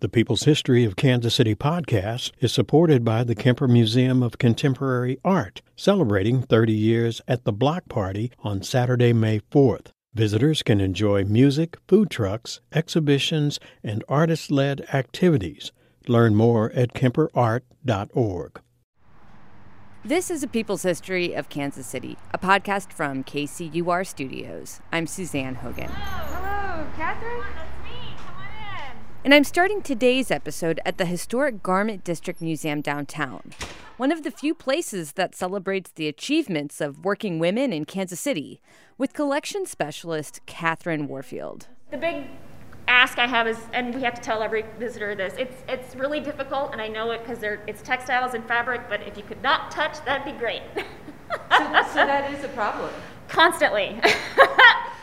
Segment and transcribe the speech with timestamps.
[0.00, 5.18] The People's History of Kansas City podcast is supported by the Kemper Museum of Contemporary
[5.22, 9.88] Art, celebrating 30 years at the Block Party on Saturday, May 4th.
[10.14, 15.70] Visitors can enjoy music, food trucks, exhibitions, and artist led activities.
[16.08, 18.60] Learn more at kemperart.org.
[20.02, 24.80] This is a People's History of Kansas City, a podcast from KCUR Studios.
[24.90, 25.90] I'm Suzanne Hogan.
[25.90, 27.49] Hello, Catherine.
[29.22, 33.50] And I'm starting today's episode at the historic Garment District Museum downtown,
[33.98, 38.62] one of the few places that celebrates the achievements of working women in Kansas City,
[38.96, 41.66] with collection specialist Catherine Warfield.
[41.90, 42.28] The big
[42.88, 46.20] ask I have is, and we have to tell every visitor this, it's, it's really
[46.20, 49.70] difficult, and I know it because it's textiles and fabric, but if you could not
[49.70, 50.62] touch, that'd be great.
[50.74, 52.90] so, so that is a problem.
[53.28, 54.00] Constantly.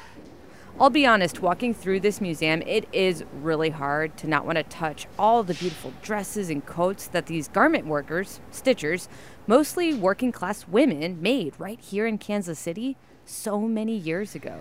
[0.80, 4.64] I'll be honest, walking through this museum, it is really hard to not want to
[4.64, 9.08] touch all the beautiful dresses and coats that these garment workers, stitchers,
[9.48, 14.60] mostly working class women, made right here in Kansas City so many years ago.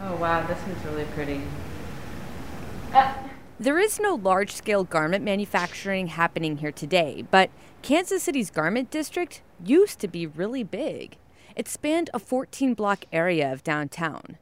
[0.00, 1.42] Oh, wow, this is really pretty.
[2.94, 3.12] Uh,
[3.60, 7.50] there is no large scale garment manufacturing happening here today, but
[7.82, 11.18] Kansas City's garment district used to be really big.
[11.54, 14.38] It spanned a 14 block area of downtown.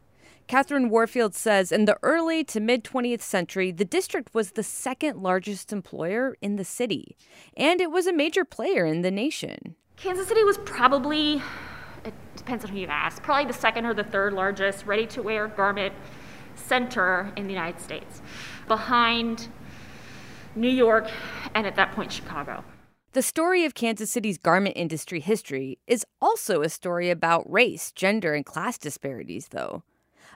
[0.50, 5.22] Catherine Warfield says in the early to mid 20th century, the district was the second
[5.22, 7.16] largest employer in the city,
[7.56, 9.76] and it was a major player in the nation.
[9.94, 11.40] Kansas City was probably,
[12.04, 15.22] it depends on who you ask, probably the second or the third largest ready to
[15.22, 15.94] wear garment
[16.56, 18.20] center in the United States,
[18.66, 19.46] behind
[20.56, 21.08] New York
[21.54, 22.64] and at that point Chicago.
[23.12, 28.34] The story of Kansas City's garment industry history is also a story about race, gender,
[28.34, 29.84] and class disparities, though.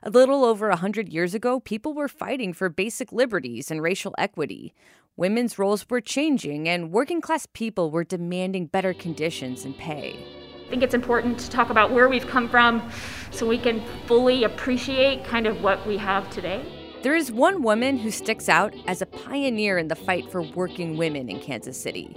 [0.06, 4.14] A little over a 100 years ago, people were fighting for basic liberties and racial
[4.18, 4.74] equity.
[5.16, 10.22] Women's roles were changing, and working class people were demanding better conditions and pay.
[10.66, 12.86] I think it's important to talk about where we've come from
[13.30, 16.62] so we can fully appreciate kind of what we have today.
[17.02, 20.98] There is one woman who sticks out as a pioneer in the fight for working
[20.98, 22.14] women in Kansas City.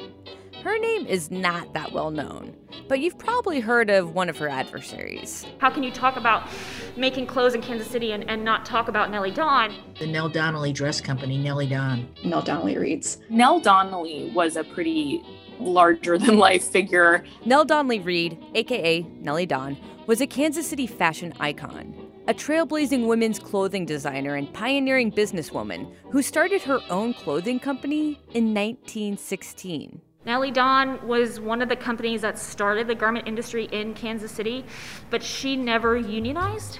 [0.67, 2.53] Her name is not that well known,
[2.89, 5.45] but you've probably heard of one of her adversaries.
[5.59, 6.49] How can you talk about
[6.97, 9.73] making clothes in Kansas City and, and not talk about Nellie Don?
[9.97, 12.09] The Nell Donnelly Dress Company, Nellie Don.
[12.25, 13.19] Nell Donnelly Reads.
[13.29, 15.23] Nell Donnelly was a pretty
[15.57, 17.23] larger than life figure.
[17.45, 21.95] Nell Donnelly Reed, aka Nellie Don, was a Kansas City fashion icon
[22.29, 28.53] a trailblazing women's clothing designer and pioneering businesswoman who started her own clothing company in
[28.53, 30.01] 1916.
[30.27, 34.65] Nellie Don was one of the companies that started the garment industry in Kansas City,
[35.09, 36.79] but she never unionized.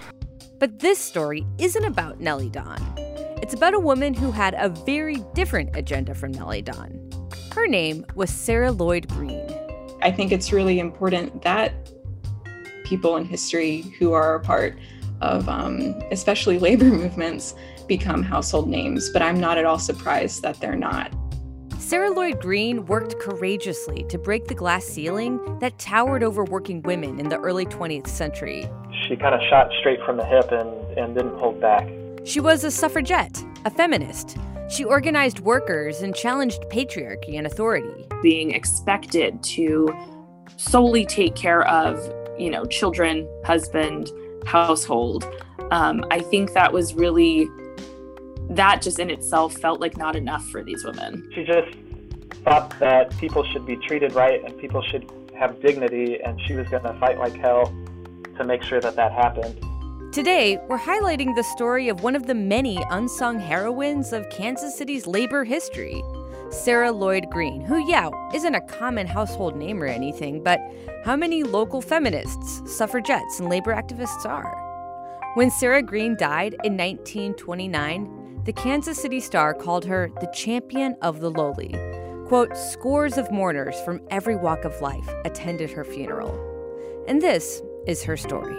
[0.60, 2.78] But this story isn't about Nellie Don.
[3.42, 7.10] It's about a woman who had a very different agenda from Nellie Don.
[7.54, 9.48] Her name was Sarah Lloyd Green.
[10.02, 11.90] I think it's really important that
[12.84, 14.78] people in history who are a part
[15.22, 17.56] of um, especially labor movements
[17.88, 21.14] become household names, but I'm not at all surprised that they're not.
[21.88, 27.18] Sarah Lloyd Green worked courageously to break the glass ceiling that towered over working women
[27.18, 28.70] in the early 20th century.
[29.08, 31.88] She kind of shot straight from the hip and, and didn't hold back.
[32.26, 34.36] She was a suffragette, a feminist.
[34.70, 38.06] She organized workers and challenged patriarchy and authority.
[38.22, 39.88] Being expected to
[40.58, 41.98] solely take care of,
[42.38, 44.12] you know, children, husband,
[44.46, 45.26] household.
[45.72, 47.48] Um, I think that was really
[48.50, 51.30] that just in itself felt like not enough for these women.
[51.34, 51.76] She just
[52.44, 56.68] thought that people should be treated right and people should have dignity, and she was
[56.68, 57.74] going to fight like hell
[58.38, 59.64] to make sure that that happened.
[60.12, 65.06] Today, we're highlighting the story of one of the many unsung heroines of Kansas City's
[65.06, 66.02] labor history,
[66.50, 70.60] Sarah Lloyd Green, who, yeah, isn't a common household name or anything, but
[71.04, 74.64] how many local feminists, suffragettes, and labor activists are?
[75.36, 78.17] When Sarah Green died in 1929,
[78.48, 81.76] the Kansas City Star called her the champion of the lowly.
[82.30, 86.34] Quote, scores of mourners from every walk of life attended her funeral.
[87.10, 88.56] And this is her story.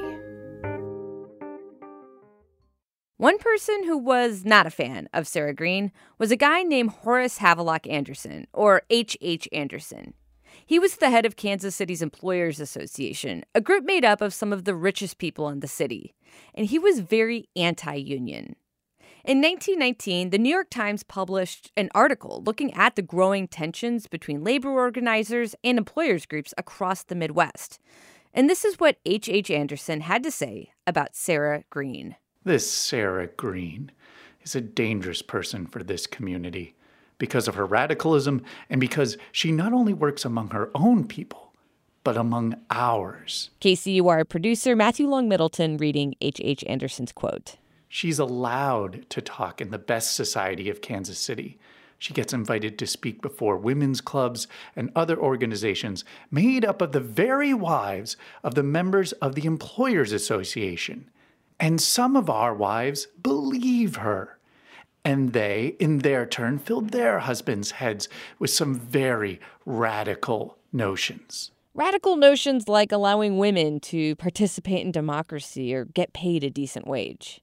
[3.16, 7.38] One person who was not a fan of Sarah Green was a guy named Horace
[7.38, 9.16] Havelock Anderson, or H.H.
[9.22, 9.48] H.
[9.52, 10.12] Anderson.
[10.66, 14.52] He was the head of Kansas City's Employers Association, a group made up of some
[14.52, 16.14] of the richest people in the city,
[16.54, 18.54] and he was very anti union.
[19.28, 24.42] In 1919, the New York Times published an article looking at the growing tensions between
[24.42, 27.78] labor organizers and employers groups across the Midwest.
[28.32, 29.28] And this is what H.H.
[29.28, 29.50] H.
[29.50, 32.16] Anderson had to say about Sarah Green.
[32.42, 33.90] This Sarah Green
[34.42, 36.74] is a dangerous person for this community.
[37.18, 38.40] because of her radicalism
[38.70, 41.52] and because she not only works among her own people,
[42.02, 43.50] but among ours.
[43.60, 46.62] KCUR producer Matthew Long Middleton reading H.H.
[46.62, 46.64] H.
[46.66, 47.56] Anderson's quote.
[47.88, 51.58] She's allowed to talk in the best society of Kansas City.
[51.98, 54.46] She gets invited to speak before women's clubs
[54.76, 60.12] and other organizations made up of the very wives of the members of the Employers
[60.12, 61.10] Association.
[61.58, 64.38] And some of our wives believe her.
[65.04, 68.08] And they, in their turn, filled their husbands' heads
[68.38, 71.50] with some very radical notions.
[71.74, 77.40] Radical notions like allowing women to participate in democracy or get paid a decent wage.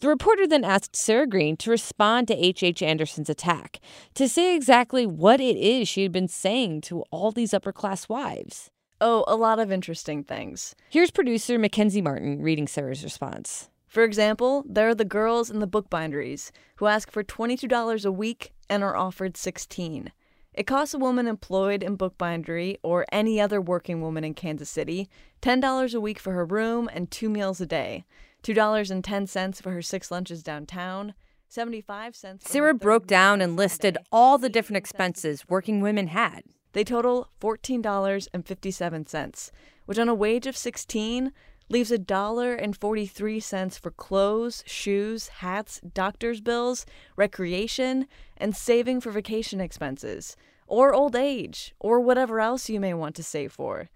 [0.00, 2.62] The reporter then asked Sarah Green to respond to H.H.
[2.62, 2.82] H.
[2.82, 3.80] Anderson's attack,
[4.14, 8.08] to say exactly what it is she had been saying to all these upper class
[8.08, 8.70] wives.
[9.00, 10.74] Oh, a lot of interesting things.
[10.88, 13.68] Here's producer Mackenzie Martin reading Sarah's response.
[13.86, 18.52] For example, there are the girls in the bookbinderies who ask for $22 a week
[18.68, 20.12] and are offered 16.
[20.52, 25.08] It costs a woman employed in bookbindery or any other working woman in Kansas City
[25.42, 28.04] $10 a week for her room and two meals a day.
[28.46, 31.14] $2.10 for her six lunches downtown,
[31.48, 32.48] 75 cents.
[32.48, 36.42] Sarah broke down and listed all the different expenses working women had.
[36.72, 39.50] They total $14.57,
[39.86, 41.32] which on a wage of 16
[41.68, 48.06] leaves a dollar and 43 cents for clothes, shoes, hats, doctor's bills, recreation,
[48.36, 50.36] and saving for vacation expenses,
[50.68, 53.88] or old age, or whatever else you may want to save for.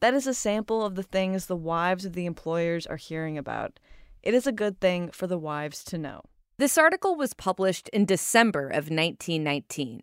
[0.00, 3.80] That is a sample of the things the wives of the employers are hearing about.
[4.26, 6.22] It is a good thing for the wives to know.
[6.58, 10.02] This article was published in December of 1919.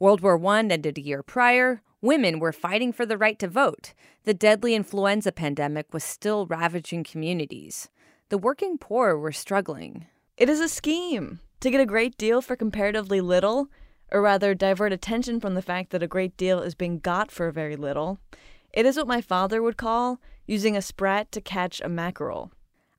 [0.00, 1.80] World War I ended a year prior.
[2.00, 3.94] Women were fighting for the right to vote.
[4.24, 7.88] The deadly influenza pandemic was still ravaging communities.
[8.30, 10.06] The working poor were struggling.
[10.36, 13.68] It is a scheme to get a great deal for comparatively little,
[14.10, 17.48] or rather, divert attention from the fact that a great deal is being got for
[17.52, 18.18] very little.
[18.72, 22.50] It is what my father would call using a sprat to catch a mackerel.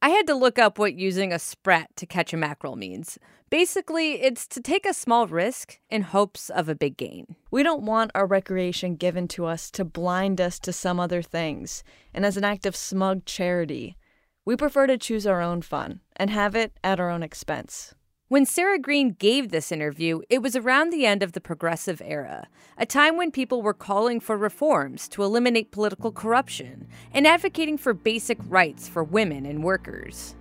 [0.03, 3.17] I had to look up what using a sprat to catch a mackerel means.
[3.49, 7.37] Basically, it's to take a small risk in hopes of a big gain.
[7.51, 11.85] We don't want our recreation given to us to blind us to some other things,
[12.13, 13.95] and as an act of smug charity.
[14.43, 17.95] We prefer to choose our own fun and have it at our own expense.
[18.29, 22.47] When Sarah Green gave this interview, it was around the end of the progressive era,
[22.77, 27.93] a time when people were calling for reforms to eliminate political corruption and advocating for
[27.93, 30.35] basic rights for women and workers.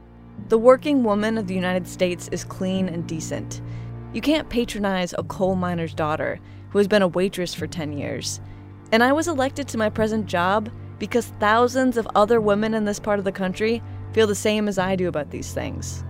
[0.48, 3.60] The working woman of the United States is clean and decent.
[4.12, 6.38] You can't patronize a coal miner's daughter
[6.70, 8.40] who has been a waitress for 10 years.
[8.92, 10.70] And I was elected to my present job
[11.00, 13.82] because thousands of other women in this part of the country
[14.12, 16.04] feel the same as I do about these things.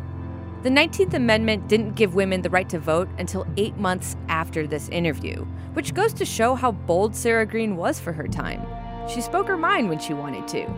[0.63, 4.89] The 19th Amendment didn't give women the right to vote until eight months after this
[4.91, 8.65] interview, which goes to show how bold Sarah Green was for her time.
[9.09, 10.73] She spoke her mind when she wanted to.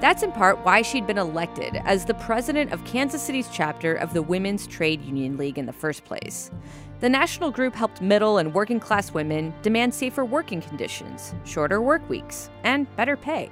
[0.00, 4.12] That's in part why she'd been elected as the president of Kansas City's chapter of
[4.12, 6.52] the Women's Trade Union League in the first place.
[7.00, 12.08] The national group helped middle and working class women demand safer working conditions, shorter work
[12.08, 13.50] weeks, and better pay.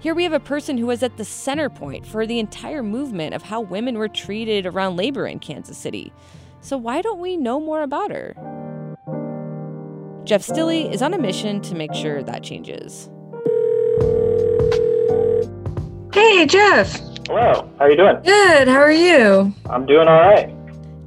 [0.00, 3.34] Here we have a person who was at the center point for the entire movement
[3.34, 6.12] of how women were treated around labor in Kansas City.
[6.60, 8.34] So, why don't we know more about her?
[10.24, 13.10] Jeff Stilley is on a mission to make sure that changes.
[16.12, 17.00] Hey, Jeff.
[17.26, 17.68] Hello.
[17.78, 18.16] How are you doing?
[18.22, 18.68] Good.
[18.68, 19.52] How are you?
[19.68, 20.54] I'm doing all right.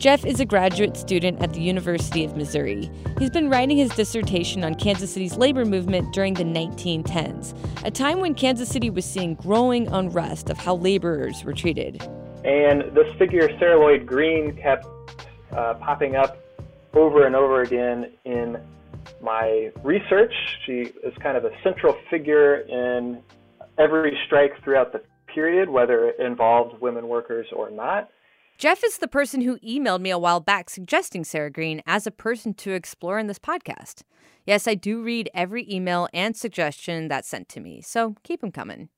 [0.01, 2.89] Jeff is a graduate student at the University of Missouri.
[3.20, 7.55] He's been writing his dissertation on Kansas City's labor movement during the 1910s,
[7.86, 12.01] a time when Kansas City was seeing growing unrest of how laborers were treated.
[12.43, 14.88] And this figure, Sarah Lloyd Green, kept
[15.51, 16.39] uh, popping up
[16.96, 18.60] over and over again in
[19.22, 20.34] my research.
[20.65, 23.22] She is kind of a central figure in
[23.77, 28.10] every strike throughout the period, whether it involved women workers or not.
[28.62, 32.12] Jeff is the person who emailed me a while back suggesting Sarah Green as a
[32.12, 34.03] person to explore in this podcast.
[34.46, 38.51] Yes, I do read every email and suggestion that's sent to me, so keep them
[38.51, 38.89] coming.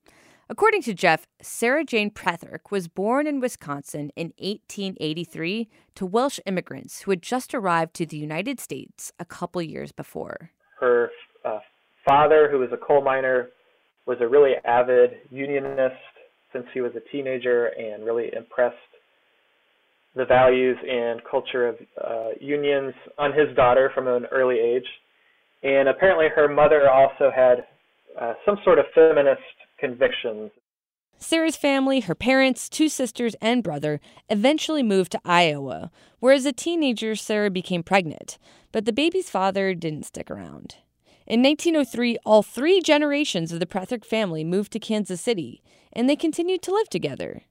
[0.50, 7.04] According to Jeff, Sarah Jane Pretherick was born in Wisconsin in 1883 to Welsh immigrants
[7.04, 10.52] who had just arrived to the United States a couple years before.
[10.82, 11.10] Her
[11.46, 11.60] uh,
[12.06, 13.52] father, who was a coal miner,
[14.08, 15.96] was a really avid unionist
[16.52, 18.76] since he was a teenager and really impressed
[20.16, 24.86] the values and culture of uh, unions on his daughter from an early age.
[25.64, 27.66] And apparently, her mother also had
[28.20, 29.42] uh, some sort of feminist
[29.80, 30.52] convictions.
[31.18, 35.90] Sarah's family, her parents, two sisters, and brother eventually moved to Iowa,
[36.20, 38.38] where as a teenager, Sarah became pregnant.
[38.72, 40.76] But the baby's father didn't stick around.
[41.26, 46.18] In 1903, all three generations of the Prethrick family moved to Kansas City, and they
[46.18, 47.44] continued to live together.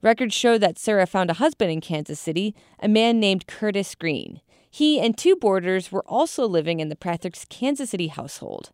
[0.00, 4.40] Records show that Sarah found a husband in Kansas City, a man named Curtis Green.
[4.70, 8.70] He and two boarders were also living in the Prethrick's Kansas City household.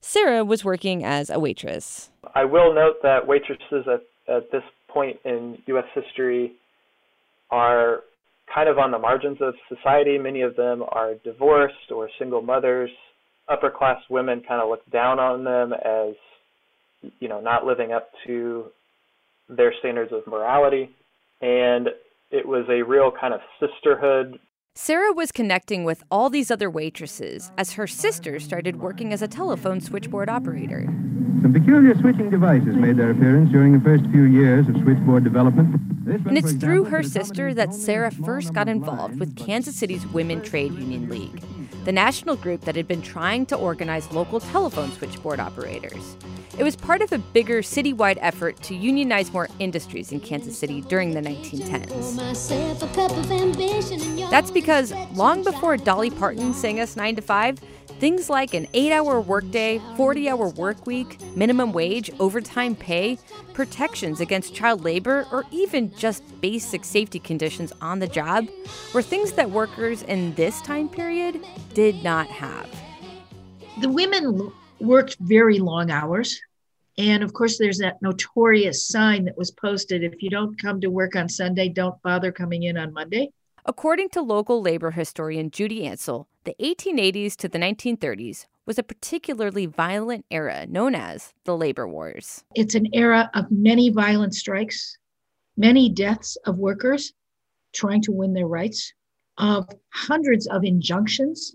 [0.00, 2.10] Sarah was working as a waitress.
[2.32, 5.86] I will note that waitresses at, at this point in U.S.
[5.94, 6.52] history
[7.50, 8.04] are
[8.54, 10.16] kind of on the margins of society.
[10.16, 12.90] Many of them are divorced or single mothers.
[13.48, 16.14] Upper class women kind of look down on them as,
[17.18, 18.66] you know, not living up to
[19.48, 20.94] their standards of morality.
[21.40, 21.88] And
[22.30, 24.38] it was a real kind of sisterhood
[24.80, 29.26] Sarah was connecting with all these other waitresses as her sister started working as a
[29.26, 30.84] telephone switchboard operator.
[31.42, 35.74] Some peculiar switching devices made their appearance during the first few years of switchboard development.
[36.06, 40.72] and it's through her sister that Sarah first got involved with Kansas City's Women Trade
[40.74, 41.42] Union League,
[41.84, 46.16] the national group that had been trying to organize local telephone switchboard operators.
[46.58, 50.80] It was part of a bigger citywide effort to unionize more industries in Kansas City
[50.82, 52.16] during the 1910s.
[54.30, 57.58] That's because long before Dolly Parton sang us 9 to 5,
[57.98, 63.18] things like an 8-hour workday, 40-hour work week, minimum wage, overtime pay,
[63.54, 68.46] protections against child labor, or even just basic safety conditions on the job
[68.94, 72.68] were things that workers in this time period did not have.
[73.80, 76.40] The women worked very long hours.
[76.98, 80.88] And of course, there's that notorious sign that was posted if you don't come to
[80.88, 83.30] work on Sunday, don't bother coming in on Monday.
[83.68, 89.66] According to local labor historian Judy Ancel, the 1880s to the 1930s was a particularly
[89.66, 92.44] violent era known as the labor wars.
[92.54, 94.96] It's an era of many violent strikes,
[95.58, 97.12] many deaths of workers
[97.74, 98.90] trying to win their rights,
[99.36, 101.54] of hundreds of injunctions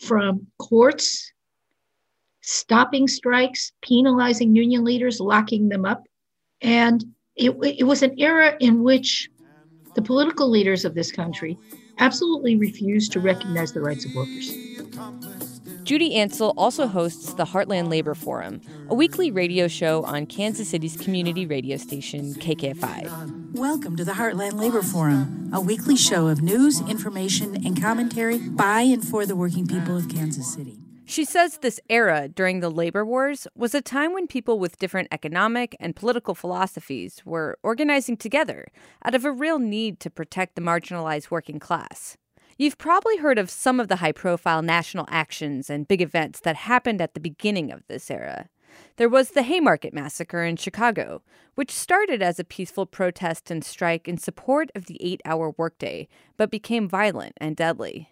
[0.00, 1.32] from courts
[2.40, 6.02] stopping strikes, penalizing union leaders, locking them up.
[6.60, 7.04] And
[7.36, 9.30] it, it was an era in which
[9.94, 11.58] the political leaders of this country
[11.98, 14.54] absolutely refuse to recognize the rights of workers.
[15.84, 20.96] Judy Ancel also hosts the Heartland Labor Forum, a weekly radio show on Kansas City's
[20.96, 23.52] community radio station, KKFI.
[23.54, 28.82] Welcome to the Heartland Labor Forum, a weekly show of news, information, and commentary by
[28.82, 30.81] and for the working people of Kansas City.
[31.04, 35.08] She says this era during the labor wars was a time when people with different
[35.10, 38.68] economic and political philosophies were organizing together
[39.04, 42.16] out of a real need to protect the marginalized working class.
[42.56, 46.56] You've probably heard of some of the high profile national actions and big events that
[46.56, 48.48] happened at the beginning of this era.
[48.96, 51.22] There was the Haymarket Massacre in Chicago,
[51.56, 56.08] which started as a peaceful protest and strike in support of the eight hour workday,
[56.36, 58.11] but became violent and deadly.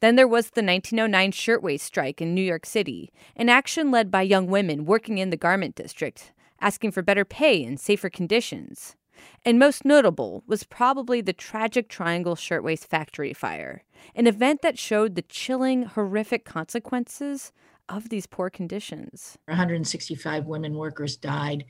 [0.00, 4.22] Then there was the 1909 shirtwaist strike in New York City, an action led by
[4.22, 8.96] young women working in the garment district, asking for better pay and safer conditions.
[9.44, 15.14] And most notable was probably the tragic Triangle Shirtwaist Factory fire, an event that showed
[15.14, 17.52] the chilling, horrific consequences
[17.86, 19.36] of these poor conditions.
[19.46, 21.66] 165 women workers died,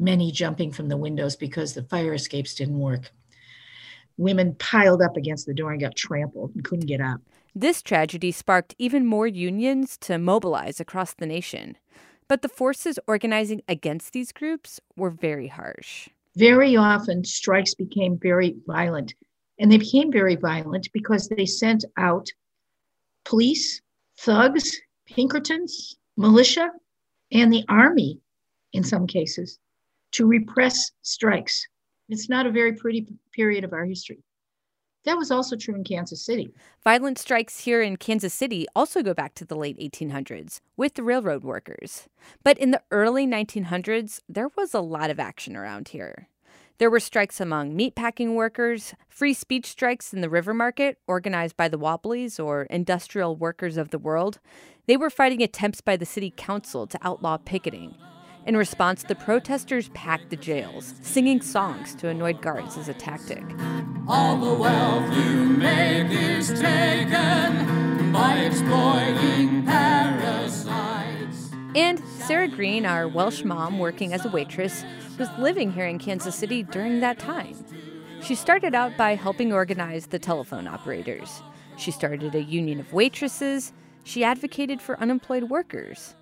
[0.00, 3.12] many jumping from the windows because the fire escapes didn't work.
[4.16, 7.20] Women piled up against the door and got trampled and couldn't get out.
[7.54, 11.76] This tragedy sparked even more unions to mobilize across the nation.
[12.28, 16.08] But the forces organizing against these groups were very harsh.
[16.36, 19.14] Very often, strikes became very violent.
[19.58, 22.28] And they became very violent because they sent out
[23.24, 23.82] police,
[24.18, 26.70] thugs, Pinkertons, militia,
[27.32, 28.20] and the army
[28.72, 29.58] in some cases
[30.12, 31.66] to repress strikes.
[32.08, 34.22] It's not a very pretty period of our history.
[35.04, 36.52] That was also true in Kansas City.
[36.84, 41.02] Violent strikes here in Kansas City also go back to the late 1800s with the
[41.02, 42.08] railroad workers.
[42.44, 46.28] But in the early 1900s, there was a lot of action around here.
[46.78, 51.68] There were strikes among meatpacking workers, free speech strikes in the river market, organized by
[51.68, 54.38] the Wobblies or Industrial Workers of the World.
[54.86, 57.96] They were fighting attempts by the city council to outlaw picketing.
[58.48, 63.44] In response, the protesters packed the jails, singing songs to annoy guards as a tactic.
[64.08, 71.50] All the wealth you make is taken by exploiting parasites.
[71.76, 74.82] And Sarah Green, our Welsh mom working as a waitress,
[75.18, 77.54] was living here in Kansas City during that time.
[78.22, 81.42] She started out by helping organize the telephone operators.
[81.76, 83.74] She started a union of waitresses.
[84.04, 86.14] She advocated for unemployed workers.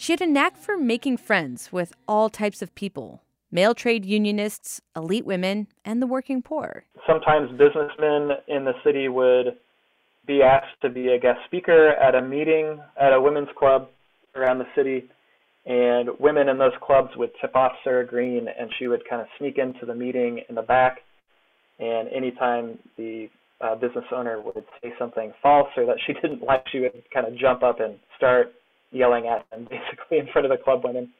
[0.00, 3.20] She had a knack for making friends with all types of people.
[3.52, 6.84] male trade unionists, elite women, and the working poor.
[7.06, 9.58] Sometimes businessmen in the city would
[10.26, 13.90] be asked to be a guest speaker at a meeting at a women's club
[14.34, 15.04] around the city,
[15.66, 19.28] and women in those clubs would tip off Sarah Green, and she would kind of
[19.36, 21.00] sneak into the meeting in the back.
[21.78, 23.28] And anytime the
[23.60, 27.26] uh, business owner would say something false or that she didn't like, she would kind
[27.26, 28.54] of jump up and start
[28.92, 31.10] yelling at him, basically in front of the club women,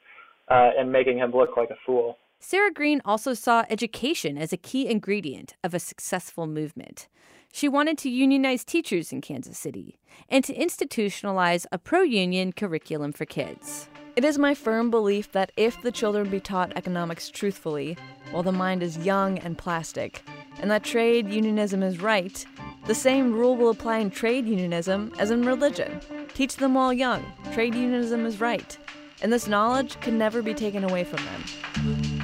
[0.49, 2.17] uh, and making him look like a fool.
[2.39, 7.07] Sarah Green also saw education as a key ingredient of a successful movement.
[7.53, 9.99] She wanted to unionize teachers in Kansas City
[10.29, 13.89] and to institutionalize a pro union curriculum for kids.
[14.15, 17.97] It is my firm belief that if the children be taught economics truthfully,
[18.31, 20.23] while the mind is young and plastic,
[20.59, 22.45] and that trade unionism is right,
[22.87, 26.01] the same rule will apply in trade unionism as in religion.
[26.33, 28.77] Teach them while young, trade unionism is right,
[29.21, 32.21] and this knowledge can never be taken away from them.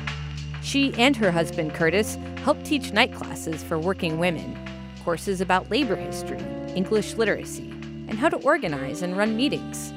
[0.61, 4.57] She and her husband, Curtis, helped teach night classes for working women,
[5.03, 6.43] courses about labor history,
[6.75, 7.69] English literacy,
[8.07, 9.93] and how to organize and run meetings.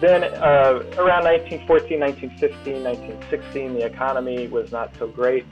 [0.00, 5.46] Then, uh, around 1914, 1915, 1916, the economy was not so great,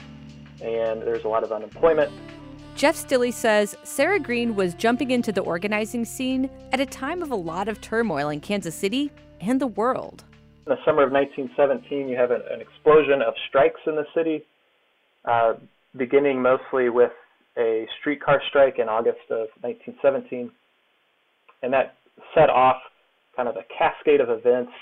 [0.63, 2.11] and there's a lot of unemployment.
[2.75, 7.31] Jeff Stilley says Sarah Green was jumping into the organizing scene at a time of
[7.31, 10.25] a lot of turmoil in Kansas City and the world.
[10.67, 14.45] In the summer of 1917, you have an, an explosion of strikes in the city,
[15.25, 15.55] uh,
[15.97, 17.13] beginning mostly with
[17.59, 20.51] a streetcar strike in August of 1917.
[21.63, 21.97] And that
[22.35, 22.77] set off
[23.37, 24.73] kind of a cascade of events.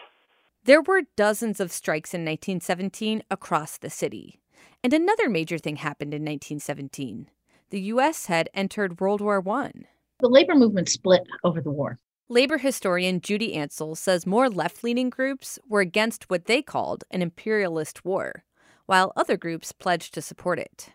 [0.64, 4.39] There were dozens of strikes in 1917 across the city.
[4.82, 7.28] And another major thing happened in 1917.
[7.70, 8.26] The U.S.
[8.26, 9.72] had entered World War I.
[10.20, 11.98] The labor movement split over the war.
[12.28, 17.22] Labor historian Judy Ancel says more left leaning groups were against what they called an
[17.22, 18.44] imperialist war,
[18.86, 20.90] while other groups pledged to support it.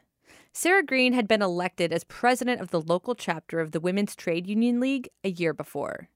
[0.54, 4.48] Sarah Green had been elected as president of the local chapter of the Women's Trade
[4.48, 6.08] Union League a year before.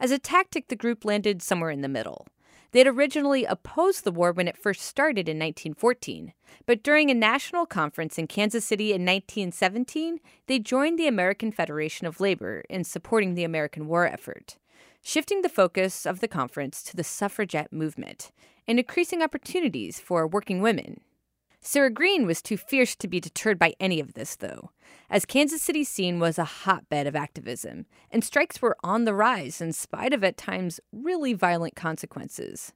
[0.00, 2.26] As a tactic, the group landed somewhere in the middle.
[2.72, 6.32] They had originally opposed the war when it first started in 1914,
[6.64, 12.06] but during a national conference in Kansas City in 1917, they joined the American Federation
[12.06, 14.56] of Labor in supporting the American war effort,
[15.02, 18.32] shifting the focus of the conference to the suffragette movement
[18.66, 21.02] and increasing opportunities for working women.
[21.64, 24.72] Sarah Green was too fierce to be deterred by any of this, though,
[25.08, 29.60] as Kansas City's scene was a hotbed of activism, and strikes were on the rise
[29.60, 32.72] in spite of at times really violent consequences.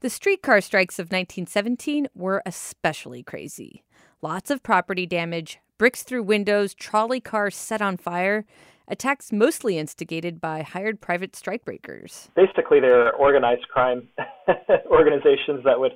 [0.00, 3.84] The streetcar strikes of 1917 were especially crazy.
[4.20, 8.44] Lots of property damage, bricks through windows, trolley cars set on fire,
[8.86, 12.28] attacks mostly instigated by hired private strikebreakers.
[12.36, 14.08] Basically, they're organized crime
[14.90, 15.92] organizations that would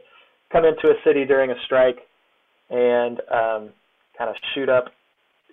[0.50, 1.98] come into a city during a strike
[2.70, 3.70] and um,
[4.16, 4.86] kind of shoot up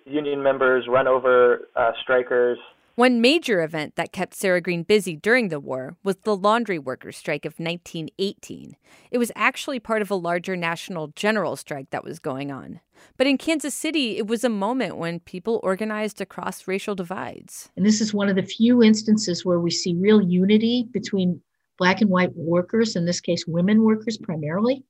[0.06, 2.58] union members, run over uh, strikers.
[2.94, 7.16] One major event that kept Sarah Green busy during the war was the laundry workers'
[7.16, 8.76] strike of 1918.
[9.12, 12.80] It was actually part of a larger national general strike that was going on.
[13.16, 17.70] But in Kansas City, it was a moment when people organized across racial divides.
[17.76, 21.40] And this is one of the few instances where we see real unity between
[21.78, 24.82] black and white workers, in this case, women workers primarily,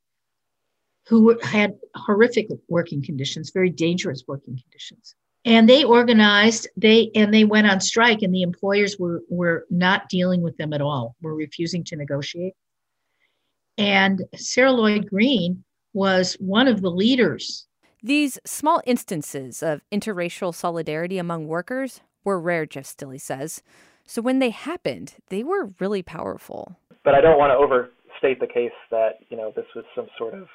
[1.08, 5.14] who had horrific working conditions, very dangerous working conditions.
[5.44, 10.08] And they organized, they and they went on strike, and the employers were were not
[10.10, 12.54] dealing with them at all, were refusing to negotiate.
[13.78, 17.66] And Sarah Lloyd Green was one of the leaders.
[18.02, 23.62] These small instances of interracial solidarity among workers were rare, Jeff Stilley says.
[24.06, 26.76] So when they happened, they were really powerful.
[27.04, 30.34] But I don't want to overstate the case that, you know, this was some sort
[30.34, 30.48] of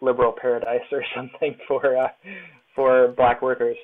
[0.00, 2.08] liberal paradise or something for uh,
[2.74, 3.76] for black workers.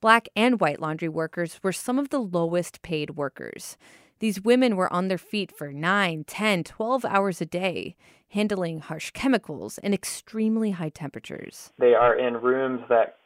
[0.00, 3.76] Black and white laundry workers were some of the lowest paid workers.
[4.18, 7.96] These women were on their feet for 9, 10, 12 hours a day,
[8.30, 11.72] handling harsh chemicals and extremely high temperatures.
[11.78, 13.16] They are in rooms that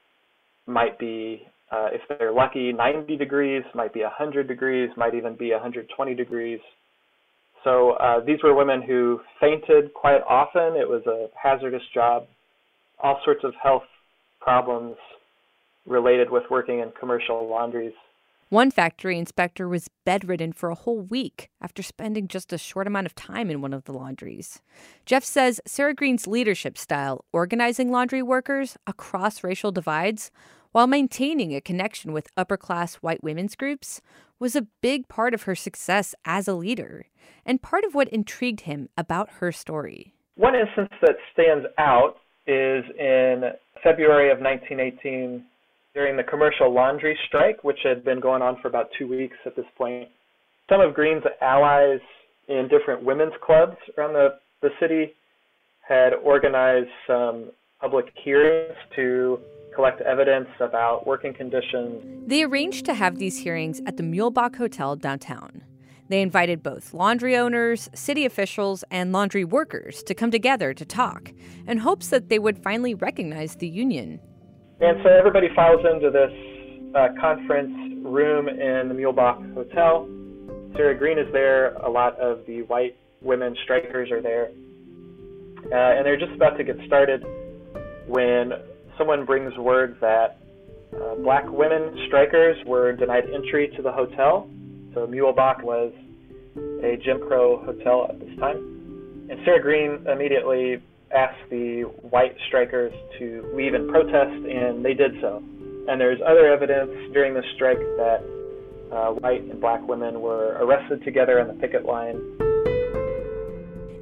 [0.66, 5.50] might be, uh, if they're lucky, 90 degrees, might be 100 degrees, might even be
[5.50, 6.60] 120 degrees.
[7.64, 10.76] So uh, these were women who fainted quite often.
[10.76, 12.26] It was a hazardous job.
[13.04, 13.84] All sorts of health
[14.40, 14.96] problems
[15.86, 17.92] related with working in commercial laundries.
[18.48, 23.04] One factory inspector was bedridden for a whole week after spending just a short amount
[23.04, 24.62] of time in one of the laundries.
[25.04, 30.30] Jeff says Sarah Green's leadership style, organizing laundry workers across racial divides
[30.72, 34.00] while maintaining a connection with upper class white women's groups,
[34.38, 37.06] was a big part of her success as a leader
[37.44, 40.14] and part of what intrigued him about her story.
[40.36, 43.50] One instance that stands out is in
[43.82, 45.44] February of 1918
[45.94, 49.54] during the commercial laundry strike, which had been going on for about two weeks at
[49.56, 50.08] this point.
[50.68, 52.00] Some of Green's allies
[52.48, 55.12] in different women's clubs around the, the city
[55.86, 59.38] had organized some public hearings to
[59.74, 62.28] collect evidence about working conditions.
[62.28, 65.62] They arranged to have these hearings at the Muehlebach Hotel downtown.
[66.08, 71.32] They invited both laundry owners, city officials, and laundry workers to come together to talk
[71.66, 74.20] in hopes that they would finally recognize the union.
[74.80, 76.32] And so everybody files into this
[76.94, 80.06] uh, conference room in the Muehlebach Hotel.
[80.76, 81.74] Sarah Green is there.
[81.76, 84.50] A lot of the white women strikers are there.
[85.72, 87.24] Uh, and they're just about to get started
[88.06, 88.52] when
[88.98, 90.38] someone brings word that
[90.94, 94.48] uh, black women strikers were denied entry to the hotel.
[94.94, 95.92] So Muehlebach was
[96.56, 98.56] a Jim Crow hotel at this time.
[99.28, 100.80] And Sarah Green immediately
[101.14, 105.42] asked the white strikers to leave in protest, and they did so.
[105.88, 108.22] And there's other evidence during the strike that
[108.92, 112.20] uh, white and black women were arrested together on the picket line.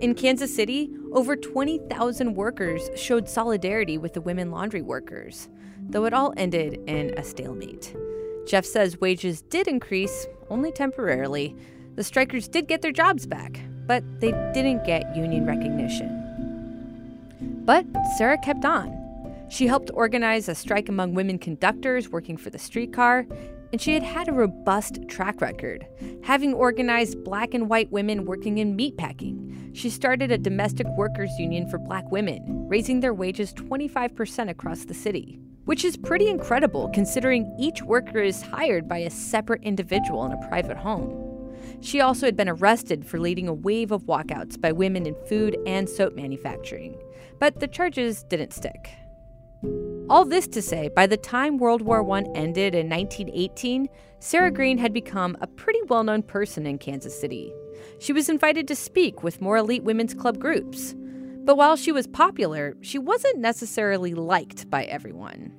[0.01, 5.49] In Kansas City, over 20,000 workers showed solidarity with the women laundry workers,
[5.89, 7.95] though it all ended in a stalemate.
[8.47, 11.57] Jeff says wages did increase, only temporarily.
[11.95, 16.19] The strikers did get their jobs back, but they didn't get union recognition.
[17.65, 18.99] But Sarah kept on.
[19.49, 23.27] She helped organize a strike among women conductors working for the streetcar,
[23.73, 25.87] and she had had a robust track record,
[26.23, 29.71] having organized black and white women working in meatpacking.
[29.75, 34.95] She started a domestic workers union for black women, raising their wages 25% across the
[34.95, 40.33] city, which is pretty incredible considering each worker is hired by a separate individual in
[40.33, 41.33] a private home.
[41.81, 45.57] She also had been arrested for leading a wave of walkouts by women in food
[45.67, 46.97] and soap manufacturing,
[47.39, 48.91] but the charges didn't stick.
[50.11, 54.79] All this to say, by the time World War I ended in 1918, Sarah Green
[54.79, 57.53] had become a pretty well known person in Kansas City.
[57.99, 60.95] She was invited to speak with more elite women's club groups.
[61.45, 65.53] But while she was popular, she wasn't necessarily liked by everyone.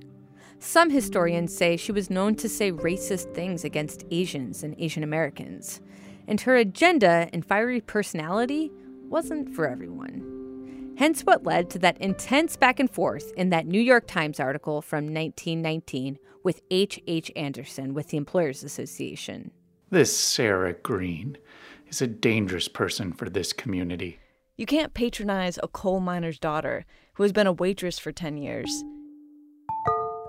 [0.60, 5.82] Some historians say she was known to say racist things against Asians and Asian Americans,
[6.26, 8.72] and her agenda and fiery personality
[9.10, 10.93] wasn't for everyone.
[10.98, 14.82] Hence, what led to that intense back and forth in that New York Times article
[14.82, 16.98] from 1919 with H.
[17.08, 17.30] H.
[17.36, 19.52] Anderson with the Employers Association.
[19.89, 21.38] This Sarah Green
[21.89, 24.19] is a dangerous person for this community.
[24.56, 26.86] You can't patronize a coal miner's daughter
[27.16, 28.70] who has been a waitress for 10 years.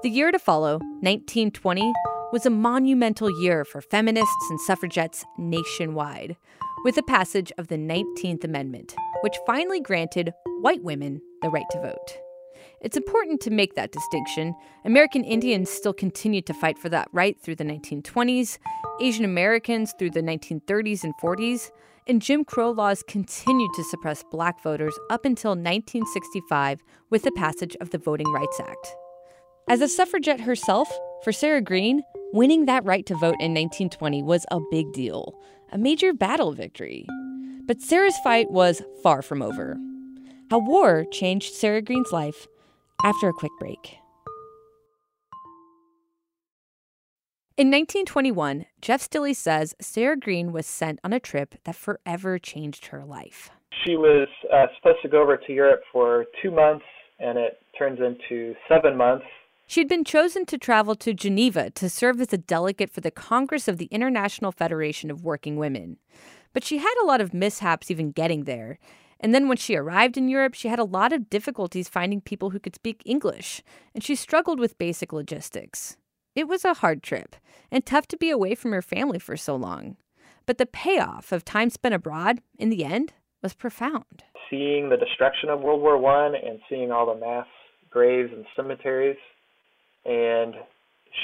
[0.03, 1.93] The year to follow, 1920,
[2.33, 6.39] was a monumental year for feminists and suffragettes nationwide,
[6.87, 10.33] with the passage of the 19th Amendment, which finally granted
[10.63, 12.19] white women the right to vote.
[12.81, 14.55] It's important to make that distinction.
[14.87, 18.57] American Indians still continued to fight for that right through the 1920s,
[19.03, 21.71] Asian Americans through the 1930s and 40s,
[22.07, 27.77] and Jim Crow laws continued to suppress black voters up until 1965 with the passage
[27.81, 28.97] of the Voting Rights Act.
[29.69, 30.91] As a suffragette herself,
[31.23, 35.35] for Sarah Green, winning that right to vote in 1920 was a big deal
[35.73, 37.07] a major battle victory.
[37.67, 39.77] But Sarah's fight was far from over.
[40.51, 42.47] How war changed Sarah Green's life
[43.03, 43.97] after a quick break.
[47.57, 52.87] In 1921, Jeff Stilley says Sarah Green was sent on a trip that forever changed
[52.87, 53.49] her life.
[53.85, 56.85] She was uh, supposed to go over to Europe for two months,
[57.21, 59.27] and it turns into seven months.
[59.69, 63.69] She'd been chosen to travel to Geneva to serve as a delegate for the Congress
[63.69, 65.99] of the International Federation of Working Women.
[66.55, 68.81] But she had a lot of mishaps even getting there.
[69.21, 72.51] And then when she arrived in Europe, she had a lot of difficulties finding people
[72.51, 73.63] who could speak English,
[73.95, 75.97] and she struggled with basic logistics.
[76.35, 77.37] It was a hard trip,
[77.71, 79.97] and tough to be away from her family for so long.
[80.47, 84.25] But the payoff of time spent abroad, in the end, was profound.
[84.51, 87.47] Seeing the destruction of World War I and seeing all the mass
[87.91, 89.17] graves and cemeteries
[90.05, 90.55] and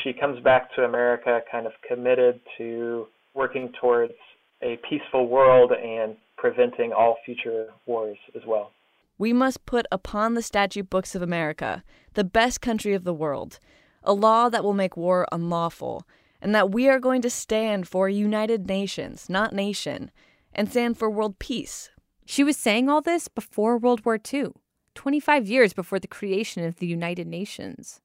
[0.02, 4.14] she comes back to America kind of committed to working towards
[4.62, 8.70] a peaceful world and preventing all future wars as well.
[9.18, 11.82] We must put upon the statute books of America,
[12.14, 13.58] the best country of the world,
[14.02, 16.06] a law that will make war unlawful,
[16.40, 20.10] and that we are going to stand for United Nations, not nation,
[20.52, 21.90] and stand for world peace.
[22.24, 24.52] She was saying all this before World War II,
[24.94, 28.00] 25 years before the creation of the United Nations.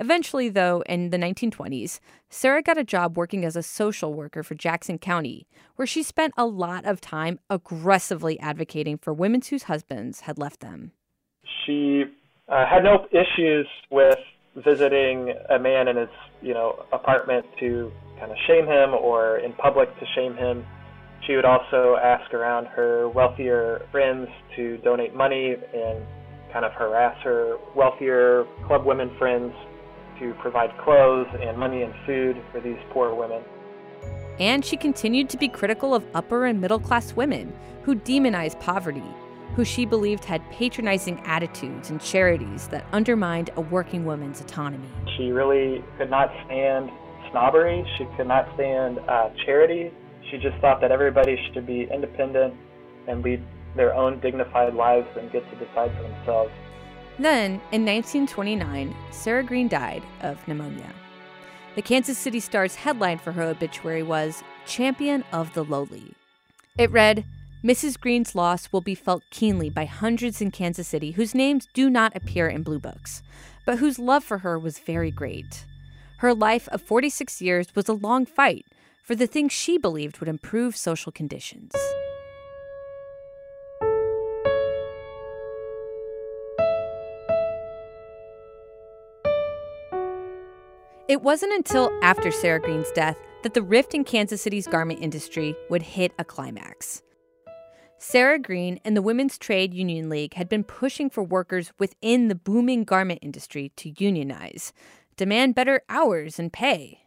[0.00, 1.98] Eventually, though, in the 1920s,
[2.30, 6.34] Sarah got a job working as a social worker for Jackson County, where she spent
[6.36, 10.92] a lot of time aggressively advocating for women whose husbands had left them.
[11.66, 12.04] She
[12.48, 14.18] uh, had no issues with
[14.62, 16.08] visiting a man in his,
[16.42, 20.64] you know, apartment to kind of shame him or in public to shame him.
[21.26, 26.04] She would also ask around her wealthier friends to donate money and
[26.52, 29.52] kind of harass her wealthier club women friends
[30.18, 33.42] to provide clothes and money and food for these poor women.
[34.40, 39.02] And she continued to be critical of upper and middle class women who demonize poverty,
[39.58, 44.86] who she believed had patronizing attitudes and charities that undermined a working woman's autonomy.
[45.16, 46.92] She really could not stand
[47.32, 49.90] snobbery, she could not stand uh, charity.
[50.30, 52.54] She just thought that everybody should be independent
[53.08, 53.42] and lead
[53.74, 56.52] their own dignified lives and get to decide for themselves.
[57.18, 60.94] Then, in 1929, Sarah Green died of pneumonia.
[61.74, 66.14] The Kansas City Star's headline for her obituary was Champion of the Lowly.
[66.78, 67.24] It read,
[67.64, 67.98] Mrs.
[67.98, 72.14] Green's loss will be felt keenly by hundreds in Kansas City whose names do not
[72.14, 73.20] appear in blue books,
[73.66, 75.66] but whose love for her was very great.
[76.18, 78.64] Her life of 46 years was a long fight
[79.02, 81.72] for the things she believed would improve social conditions.
[91.08, 95.56] It wasn't until after Sarah Green's death that the rift in Kansas City's garment industry
[95.70, 97.02] would hit a climax.
[98.00, 102.36] Sarah Green and the Women's Trade Union League had been pushing for workers within the
[102.36, 104.72] booming garment industry to unionize,
[105.16, 107.00] demand better hours and pay.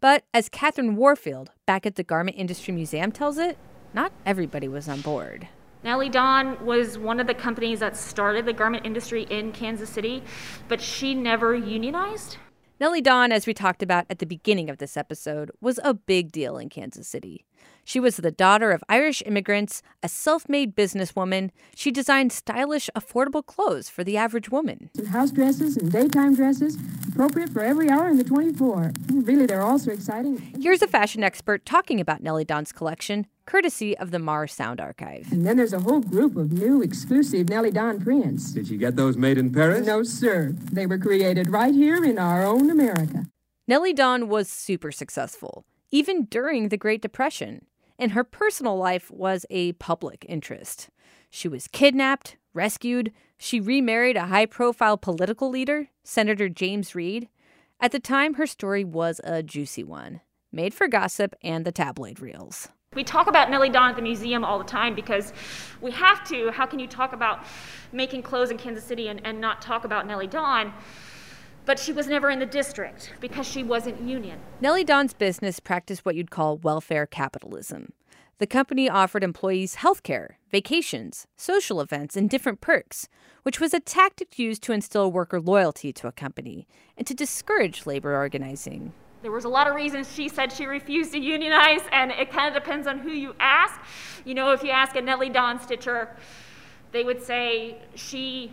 [0.00, 3.56] But as Catherine Warfield, back at the Garment Industry Museum, tells it,
[3.94, 5.48] not everybody was on board.
[5.82, 10.22] Nellie Don was one of the companies that started the garment industry in Kansas City,
[10.68, 12.36] but she never unionized.
[12.80, 16.32] Nellie Don, as we talked about at the beginning of this episode, was a big
[16.32, 17.46] deal in Kansas City.
[17.84, 21.50] She was the daughter of Irish immigrants, a self made businesswoman.
[21.74, 24.90] She designed stylish, affordable clothes for the average woman.
[25.10, 28.92] House dresses and daytime dresses, appropriate for every hour in the 24.
[29.12, 30.38] Really, they're all so exciting.
[30.60, 35.30] Here's a fashion expert talking about Nellie Don's collection, courtesy of the Marr Sound Archive.
[35.30, 38.52] And then there's a whole group of new exclusive Nellie Don prints.
[38.52, 39.86] Did you get those made in Paris?
[39.86, 40.54] No, sir.
[40.72, 43.26] They were created right here in our own America.
[43.66, 45.64] Nellie Don was super successful,
[45.94, 47.66] even during the Great Depression
[48.00, 50.90] and her personal life was a public interest.
[51.30, 57.28] She was kidnapped, rescued, she remarried a high profile political leader, Senator James Reed.
[57.78, 62.18] At the time, her story was a juicy one, made for gossip and the tabloid
[62.18, 62.70] reels.
[62.96, 65.32] We talk about Nellie Don at the museum all the time because
[65.80, 66.50] we have to.
[66.50, 67.44] How can you talk about
[67.92, 70.72] making clothes in Kansas City and, and not talk about Nellie Don?
[71.66, 74.38] But she was never in the district because she wasn't union.
[74.60, 77.92] Nellie Don's business practiced what you'd call welfare capitalism.
[78.38, 83.08] The company offered employees health care, vacations, social events, and different perks,
[83.44, 87.86] which was a tactic used to instill worker loyalty to a company and to discourage
[87.86, 88.92] labor organizing.
[89.22, 92.54] There was a lot of reasons she said she refused to unionize, and it kind
[92.54, 93.80] of depends on who you ask.
[94.24, 96.10] You know, if you ask a Nellie Don Stitcher,
[96.92, 98.52] they would say she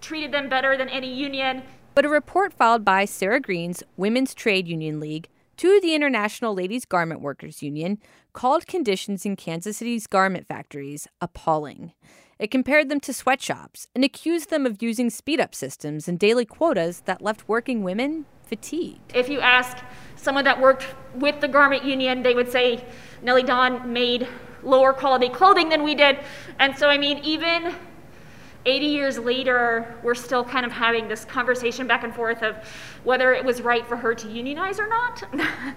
[0.00, 1.62] treated them better than any union.
[1.96, 6.84] But a report filed by Sarah Green's Women's Trade Union League to the International Ladies
[6.84, 7.96] Garment Workers Union
[8.34, 11.94] called conditions in Kansas City's garment factories appalling.
[12.38, 16.44] It compared them to sweatshops and accused them of using speed up systems and daily
[16.44, 19.16] quotas that left working women fatigued.
[19.16, 19.78] If you ask
[20.16, 22.84] someone that worked with the garment union, they would say
[23.22, 24.28] Nellie Don made
[24.62, 26.18] lower quality clothing than we did.
[26.58, 27.74] And so, I mean, even
[28.66, 32.56] 80 years later, we're still kind of having this conversation back and forth of
[33.04, 35.22] whether it was right for her to unionize or not.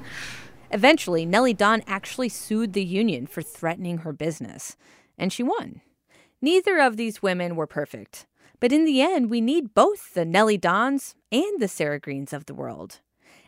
[0.71, 4.75] Eventually, Nellie Don actually sued the union for threatening her business,
[5.17, 5.81] and she won.
[6.41, 8.25] Neither of these women were perfect,
[8.59, 12.45] but in the end, we need both the Nellie Dons and the Sarah Greens of
[12.45, 13.01] the world.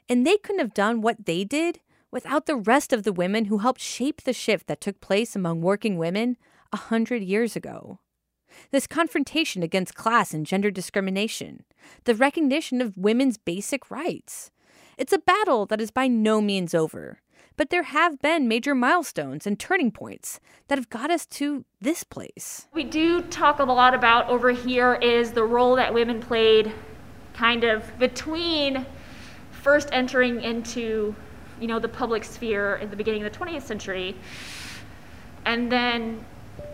[0.08, 1.80] And they couldn't have done what they did
[2.12, 5.62] without the rest of the women who helped shape the shift that took place among
[5.62, 6.38] working women
[6.72, 8.00] a hundred years ago
[8.72, 11.64] this confrontation against class and gender discrimination,
[12.06, 14.52] the recognition of women's basic rights.
[14.98, 17.20] It's a battle that is by no means over,
[17.58, 22.04] but there have been major milestones and turning points that have got us to this
[22.04, 22.68] place.
[22.74, 26.72] We do talk a lot about over here is the role that women played
[27.34, 28.86] kind of between
[29.52, 31.16] first entering into
[31.60, 34.16] you know the public sphere in the beginning of the 20th century
[35.46, 36.26] and then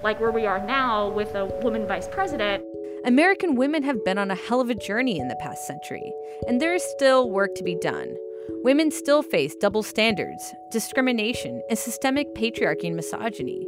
[0.04, 2.64] like where we are now with a woman vice president.
[3.06, 6.12] American women have been on a hell of a journey in the past century,
[6.48, 8.16] and there is still work to be done.
[8.64, 13.68] Women still face double standards, discrimination, and systemic patriarchy and misogyny.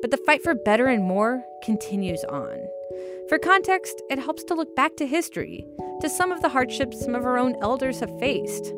[0.00, 2.56] But the fight for better and more continues on.
[3.28, 5.66] For context, it helps to look back to history,
[6.00, 8.72] to some of the hardships some of our own elders have faced.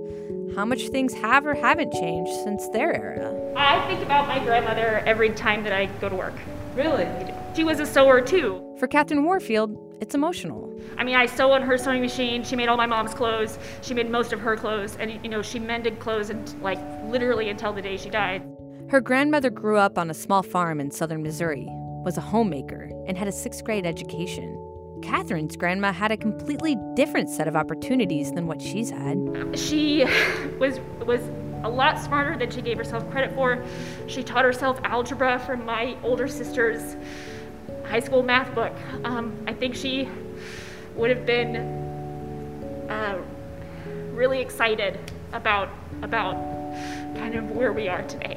[0.56, 3.52] How much things have or haven't changed since their era.
[3.54, 6.34] I think about my grandmother every time that I go to work.
[6.80, 7.06] Really?
[7.54, 8.74] She was a sewer too.
[8.78, 10.74] For Catherine Warfield, it's emotional.
[10.96, 12.42] I mean, I sew on her sewing machine.
[12.42, 13.58] She made all my mom's clothes.
[13.82, 17.50] She made most of her clothes, and you know, she mended clothes and like literally
[17.50, 18.42] until the day she died.
[18.88, 21.66] Her grandmother grew up on a small farm in southern Missouri,
[22.02, 24.56] was a homemaker, and had a sixth grade education.
[25.02, 29.18] Catherine's grandma had a completely different set of opportunities than what she's had.
[29.54, 30.04] She
[30.58, 31.20] was was
[31.64, 33.62] a lot smarter than she gave herself credit for.
[34.06, 36.96] She taught herself algebra from my older sister's
[37.84, 38.72] high school math book.
[39.04, 40.08] Um, I think she
[40.94, 41.56] would have been
[42.88, 43.18] uh,
[44.12, 44.98] really excited
[45.32, 45.70] about
[46.02, 46.34] about
[47.16, 48.36] kind of where we are today.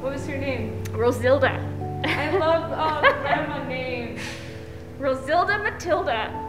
[0.00, 0.82] What was her name?
[0.86, 2.06] Rosilda.
[2.06, 2.72] I love
[3.04, 4.20] oh, grandma names.
[4.98, 6.46] Rosilda Matilda.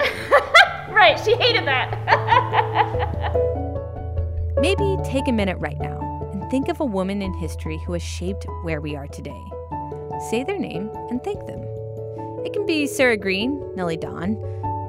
[0.90, 3.64] right, she hated that.
[4.60, 6.00] Maybe take a minute right now
[6.34, 9.44] and think of a woman in history who has shaped where we are today.
[10.32, 11.62] Say their name and thank them.
[12.44, 14.36] It can be Sarah Green, Nellie Don,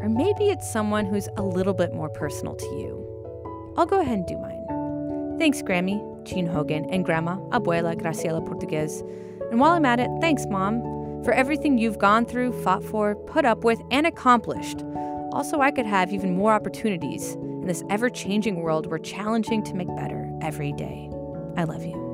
[0.01, 3.75] or maybe it's someone who's a little bit more personal to you.
[3.77, 5.39] I'll go ahead and do mine.
[5.39, 9.03] Thanks, Grammy, Jean Hogan, and Grandma, Abuela Graciela Portuguez.
[9.51, 10.81] And while I'm at it, thanks, Mom,
[11.25, 14.83] for everything you've gone through, fought for, put up with, and accomplished.
[15.33, 17.37] Also, I could have even more opportunities
[17.69, 21.11] this ever changing world we're challenging to make better every day.
[21.57, 22.09] I love you.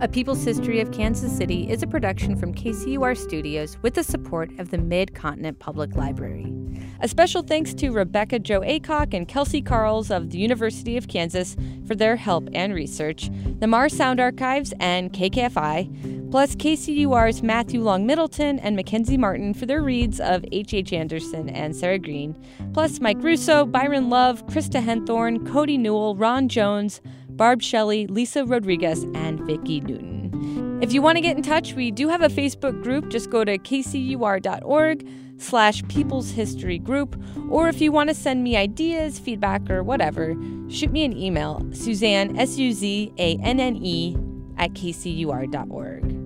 [0.00, 4.50] A People's History of Kansas City is a production from KCUR Studios with the support
[4.58, 6.52] of the Mid Continent Public Library.
[7.00, 11.56] A special thanks to Rebecca Jo Aycock and Kelsey Carls of the University of Kansas
[11.86, 18.06] for their help and research, the Marr Sound Archives, and KKFI, plus KCUR's Matthew Long
[18.06, 20.72] Middleton and Mackenzie Martin for their reads of H.H.
[20.72, 20.94] H.
[20.94, 22.34] Anderson and Sarah Green,
[22.72, 29.04] plus Mike Russo, Byron Love, Krista Henthorn, Cody Newell, Ron Jones, Barb Shelley, Lisa Rodriguez,
[29.14, 30.78] and Vicki Newton.
[30.82, 33.10] If you want to get in touch, we do have a Facebook group.
[33.10, 37.14] Just go to kcur.org slash people's history group.
[37.50, 40.34] Or if you want to send me ideas, feedback, or whatever,
[40.70, 44.16] shoot me an email, Suzanne, S-U-Z-A-N-N-E,
[44.58, 46.21] at kcur.org.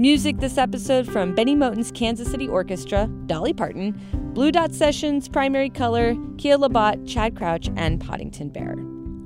[0.00, 4.00] Music this episode from Bennie Moten's Kansas City Orchestra, Dolly Parton,
[4.32, 8.76] Blue Dot Sessions, Primary Color, Kia Labat, Chad Crouch, and Poddington Bear.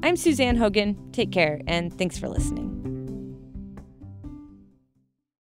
[0.02, 0.98] I'm Suzanne Hogan.
[1.12, 2.83] Take care, and thanks for listening.